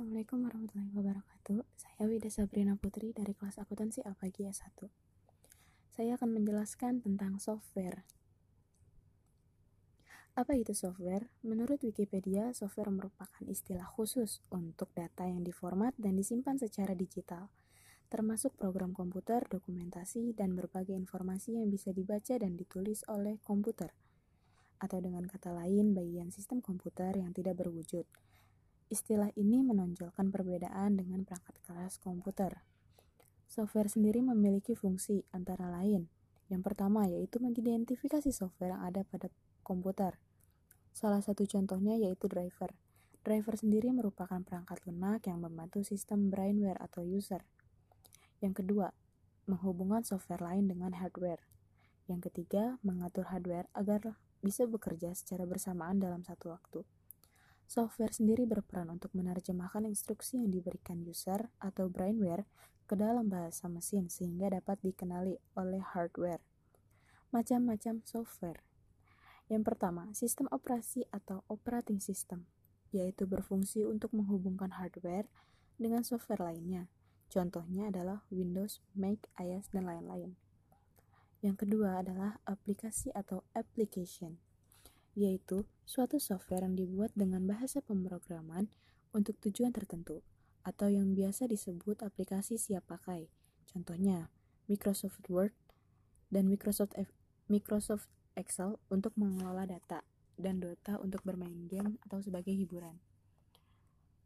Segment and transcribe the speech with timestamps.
[0.00, 1.60] Assalamualaikum warahmatullahi wabarakatuh.
[1.76, 4.88] Saya Wida Sabrina Putri dari kelas akuntansi Apagi S1.
[5.92, 8.08] Saya akan menjelaskan tentang software.
[10.32, 11.28] Apa itu software?
[11.44, 17.52] Menurut Wikipedia, software merupakan istilah khusus untuk data yang diformat dan disimpan secara digital,
[18.08, 23.92] termasuk program komputer, dokumentasi, dan berbagai informasi yang bisa dibaca dan ditulis oleh komputer.
[24.80, 28.08] Atau dengan kata lain, bagian sistem komputer yang tidak berwujud
[28.90, 32.66] Istilah ini menonjolkan perbedaan dengan perangkat keras komputer.
[33.46, 36.10] Software sendiri memiliki fungsi antara lain.
[36.50, 39.30] Yang pertama yaitu mengidentifikasi software yang ada pada
[39.62, 40.18] komputer.
[40.90, 42.74] Salah satu contohnya yaitu driver.
[43.22, 47.46] Driver sendiri merupakan perangkat lunak yang membantu sistem brainware atau user.
[48.42, 48.90] Yang kedua,
[49.46, 51.46] menghubungkan software lain dengan hardware.
[52.10, 56.82] Yang ketiga, mengatur hardware agar bisa bekerja secara bersamaan dalam satu waktu.
[57.70, 62.42] Software sendiri berperan untuk menerjemahkan instruksi yang diberikan user atau brainware
[62.90, 66.42] ke dalam bahasa mesin sehingga dapat dikenali oleh hardware.
[67.30, 68.66] Macam-macam software.
[69.46, 72.42] Yang pertama, sistem operasi atau operating system,
[72.90, 75.30] yaitu berfungsi untuk menghubungkan hardware
[75.78, 76.90] dengan software lainnya.
[77.30, 80.34] Contohnya adalah Windows, Mac, iOS, dan lain-lain.
[81.38, 84.42] Yang kedua adalah aplikasi atau application
[85.18, 88.70] yaitu suatu software yang dibuat dengan bahasa pemrograman
[89.10, 90.22] untuk tujuan tertentu,
[90.62, 93.32] atau yang biasa disebut aplikasi siap pakai.
[93.70, 94.30] Contohnya,
[94.70, 95.54] Microsoft Word
[96.30, 97.10] dan Microsoft F
[97.50, 98.06] Microsoft
[98.38, 100.06] Excel untuk mengelola data
[100.38, 103.02] dan Dota untuk bermain game atau sebagai hiburan.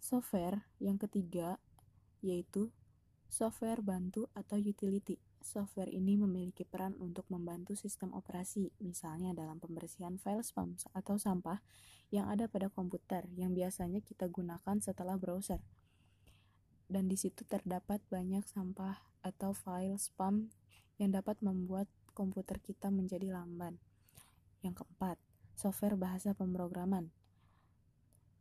[0.00, 1.60] Software yang ketiga
[2.24, 2.72] yaitu
[3.28, 10.20] software bantu atau utility Software ini memiliki peran untuk membantu sistem operasi, misalnya dalam pembersihan
[10.20, 11.64] file spam atau sampah
[12.12, 15.64] yang ada pada komputer yang biasanya kita gunakan setelah browser.
[16.84, 20.52] Dan di situ terdapat banyak sampah atau file spam
[21.00, 23.80] yang dapat membuat komputer kita menjadi lamban.
[24.60, 25.16] Yang keempat,
[25.56, 27.08] software bahasa pemrograman.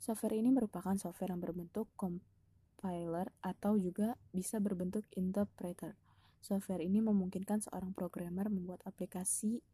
[0.00, 6.05] Software ini merupakan software yang berbentuk compiler atau juga bisa berbentuk interpreter
[6.46, 9.66] Software ini memungkinkan seorang programmer membuat aplikasi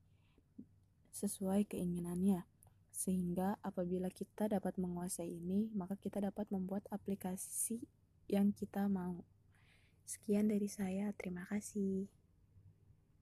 [1.13, 2.49] sesuai keinginannya.
[2.89, 7.85] Sehingga apabila kita dapat menguasai ini, maka kita dapat membuat aplikasi
[8.25, 9.21] yang kita mau.
[10.09, 12.09] Sekian dari saya, terima kasih.